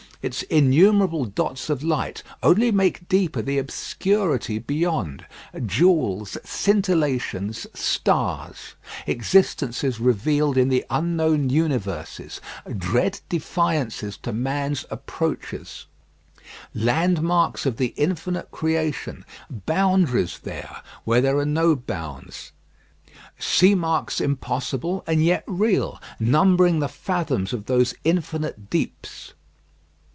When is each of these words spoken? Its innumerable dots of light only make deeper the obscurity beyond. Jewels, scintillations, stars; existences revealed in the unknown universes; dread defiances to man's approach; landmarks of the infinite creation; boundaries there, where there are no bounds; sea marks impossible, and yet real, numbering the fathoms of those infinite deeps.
Its 0.23 0.43
innumerable 0.43 1.25
dots 1.25 1.67
of 1.67 1.81
light 1.81 2.21
only 2.43 2.69
make 2.69 3.07
deeper 3.09 3.41
the 3.41 3.57
obscurity 3.57 4.59
beyond. 4.59 5.25
Jewels, 5.65 6.37
scintillations, 6.45 7.65
stars; 7.75 8.75
existences 9.07 9.99
revealed 9.99 10.57
in 10.57 10.69
the 10.69 10.85
unknown 10.91 11.49
universes; 11.49 12.39
dread 12.77 13.19
defiances 13.29 14.15
to 14.17 14.31
man's 14.31 14.85
approach; 14.91 15.55
landmarks 16.75 17.65
of 17.65 17.77
the 17.77 17.91
infinite 17.97 18.51
creation; 18.51 19.25
boundaries 19.49 20.37
there, 20.43 20.83
where 21.03 21.21
there 21.21 21.39
are 21.39 21.45
no 21.47 21.75
bounds; 21.75 22.51
sea 23.39 23.73
marks 23.73 24.21
impossible, 24.21 25.03
and 25.07 25.25
yet 25.25 25.43
real, 25.47 25.99
numbering 26.19 26.77
the 26.79 26.87
fathoms 26.87 27.53
of 27.53 27.65
those 27.65 27.95
infinite 28.03 28.69
deeps. 28.69 29.33